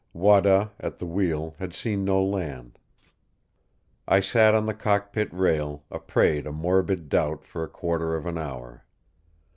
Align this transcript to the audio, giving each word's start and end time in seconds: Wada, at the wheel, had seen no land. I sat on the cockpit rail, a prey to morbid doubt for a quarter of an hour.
Wada, 0.13 0.71
at 0.79 0.97
the 0.97 1.05
wheel, 1.05 1.53
had 1.59 1.75
seen 1.75 2.03
no 2.03 2.23
land. 2.23 2.79
I 4.07 4.19
sat 4.19 4.55
on 4.55 4.65
the 4.65 4.73
cockpit 4.73 5.31
rail, 5.31 5.83
a 5.91 5.99
prey 5.99 6.41
to 6.41 6.51
morbid 6.51 7.07
doubt 7.07 7.45
for 7.45 7.61
a 7.63 7.69
quarter 7.69 8.15
of 8.15 8.25
an 8.25 8.39
hour. 8.39 8.83